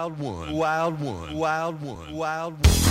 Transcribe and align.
Wild 0.00 0.18
one, 0.18 0.52
wild 0.54 1.00
one, 1.00 1.34
wild 1.36 1.82
one, 1.82 2.16
wild 2.16 2.66
one. 2.66 2.89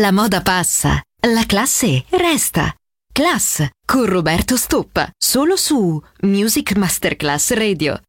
La 0.00 0.12
moda 0.12 0.40
passa, 0.40 1.02
la 1.28 1.44
classe 1.44 2.04
resta. 2.08 2.74
Class 3.12 3.68
con 3.84 4.06
Roberto 4.06 4.56
Stoppa, 4.56 5.10
solo 5.14 5.56
su 5.56 6.02
Music 6.22 6.74
Masterclass 6.74 7.50
Radio. 7.50 8.00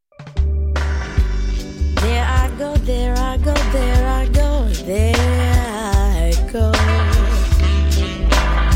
There 1.96 2.24
I 2.24 2.50
go, 2.58 2.72
there 2.86 3.12
I 3.12 3.38
go, 3.40 3.52
there 3.74 4.08
I 4.08 4.30
go, 4.30 4.70
there 4.86 6.30
I 6.30 6.34
go. 6.50 6.72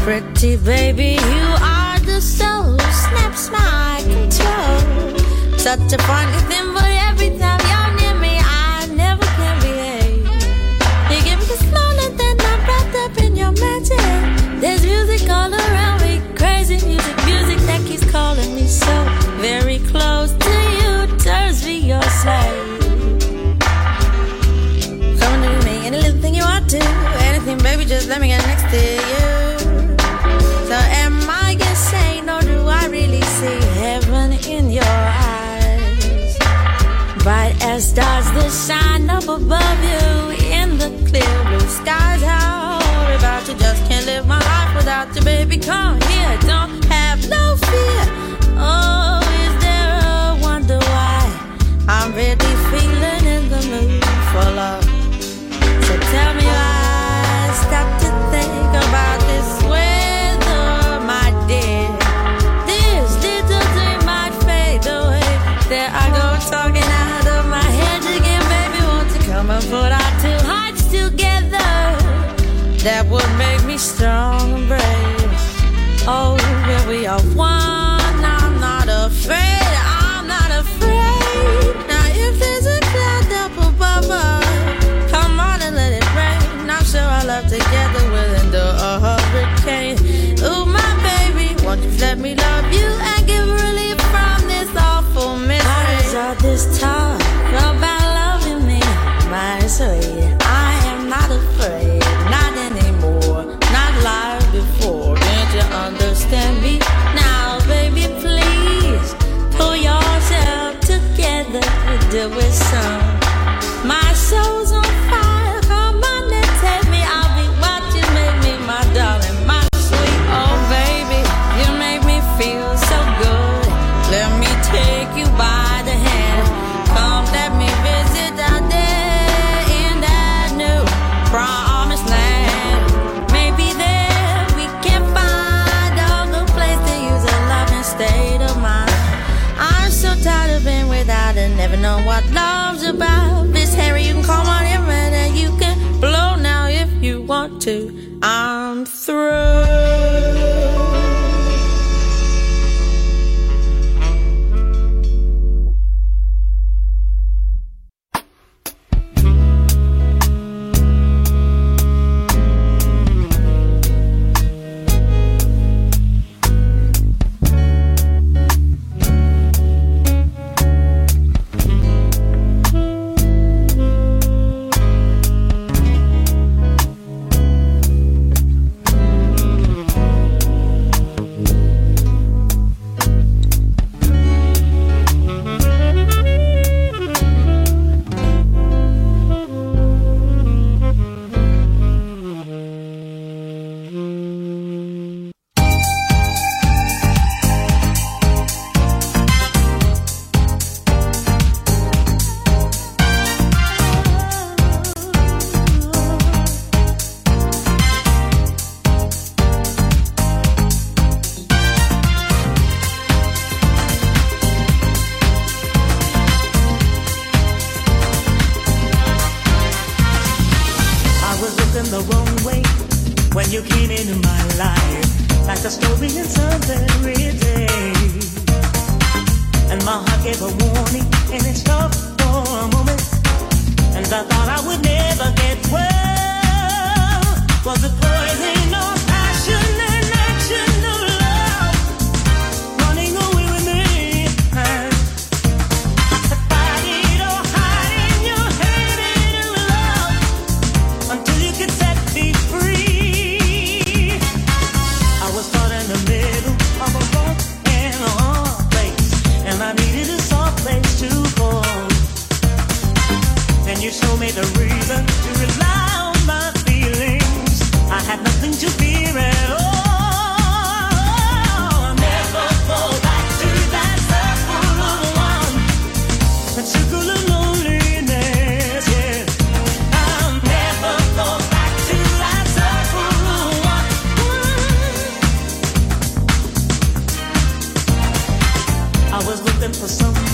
Pretty 0.04 0.58
baby, 0.58 1.14
you 1.14 1.56
are 1.62 2.02
the 2.02 2.20
soul, 2.20 2.78
snaps 2.92 3.50
my 3.50 4.04
control. 4.04 5.58
Such 5.58 5.94
a 5.94 5.98
funny 6.00 6.42
thing. 6.50 6.75
so 18.86 18.96
very 19.42 19.80
close 19.92 20.32
to 20.46 20.54
you, 20.78 20.92
turns 21.18 21.66
me 21.66 21.76
your 21.92 22.08
side. 22.24 22.56
Come 25.20 25.38
to 25.44 25.66
me, 25.66 25.76
any 25.88 26.00
little 26.02 26.22
thing 26.22 26.36
you 26.36 26.44
want 26.44 26.70
to, 26.70 26.82
anything, 27.30 27.58
baby, 27.60 27.86
just 27.86 28.08
let 28.08 28.20
me 28.22 28.28
get 28.28 28.46
next 28.48 28.66
to 28.74 28.82
you. 29.12 29.26
So 30.70 30.78
am 31.04 31.16
I 31.30 31.58
insane, 31.70 32.30
or 32.30 32.42
do 32.42 32.58
I 32.68 32.88
really 32.88 33.22
see 33.38 33.60
heaven 33.82 34.34
in 34.56 34.72
your 34.72 34.84
eyes? 34.84 36.38
Bright 37.24 37.56
as 37.64 37.90
stars 37.90 38.28
that 38.36 38.52
shine 38.68 39.10
up 39.10 39.24
above 39.24 39.80
you 39.92 40.06
in 40.60 40.78
the 40.78 40.90
clear 41.10 41.36
blue 41.48 41.68
skies. 41.80 42.22
How 42.22 42.80
about 43.18 43.48
you 43.48 43.56
just 43.56 43.84
can't 43.88 44.06
live 44.06 44.26
my 44.28 44.40
life 44.40 44.76
without 44.76 45.16
you, 45.16 45.22
baby? 45.24 45.58
Come 45.58 46.00
here. 46.02 46.25
that 72.86 73.04
would 73.10 73.28
make 73.40 73.45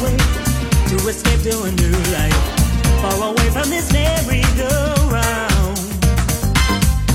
way 0.01 0.17
to 0.89 0.95
escape 1.07 1.41
to 1.43 1.63
a 1.63 1.71
new 1.71 1.97
life, 2.11 2.41
far 3.01 3.29
away 3.29 3.49
from 3.49 3.69
this 3.69 3.91
merry-go-round. 3.93 5.77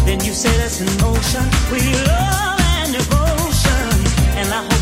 Then 0.07 0.21
you 0.25 0.33
set 0.33 0.59
us 0.61 0.81
in 0.81 0.89
motion 1.03 1.45
with 1.71 2.07
love 2.07 2.61
and 2.81 2.93
devotion, 2.93 4.39
and 4.39 4.55
I. 4.55 4.76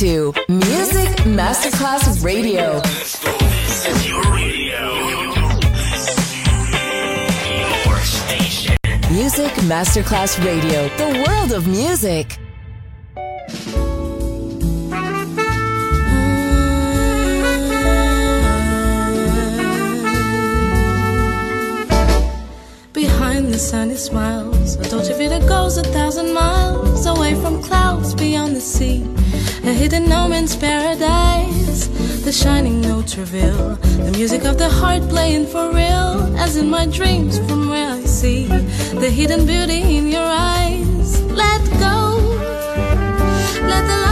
to 0.00 0.32
Music 0.48 1.10
Masterclass 1.26 2.24
Radio. 2.24 2.80
Music 9.12 9.52
Masterclass 9.68 10.42
Radio, 10.42 10.88
the 10.96 11.22
world 11.28 11.52
of 11.52 11.66
music. 11.68 12.38
Behind 22.94 23.52
the 23.52 23.58
sunny 23.58 23.96
smiles, 23.96 24.76
a 24.76 24.88
dolce 24.88 25.12
vita 25.12 25.46
goes 25.46 25.76
a 25.76 25.82
thousand 25.82 26.32
miles 26.32 27.04
away 27.04 27.34
from 27.34 27.62
clouds 27.62 28.14
beyond 28.14 28.56
the 28.56 28.62
sea 28.62 29.04
the 29.70 29.76
hidden 29.76 30.08
moment's 30.08 30.56
paradise. 30.56 31.86
The 32.24 32.32
shining 32.32 32.80
notes 32.80 33.16
reveal 33.16 33.76
the 33.76 34.10
music 34.10 34.44
of 34.44 34.58
the 34.58 34.68
heart 34.68 35.08
playing 35.08 35.46
for 35.46 35.70
real, 35.70 36.36
as 36.36 36.56
in 36.56 36.68
my 36.68 36.86
dreams 36.86 37.38
from 37.38 37.68
where 37.68 37.90
I 37.90 38.00
see 38.00 38.46
the 38.46 39.08
hidden 39.08 39.46
beauty 39.46 39.96
in 39.96 40.08
your 40.08 40.26
eyes. 40.26 41.22
Let 41.22 41.62
go, 41.78 42.18
let 43.72 43.86
the 43.86 44.09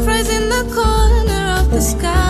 sunrise 0.00 0.28
in 0.30 0.48
the 0.48 0.62
corner 0.74 1.60
of 1.60 1.70
the 1.70 1.80
sky. 1.80 2.29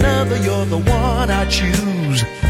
another, 0.00 0.36
you're 0.38 0.66
the 0.66 0.78
one 0.78 1.30
I 1.30 1.44
choose. 1.46 2.49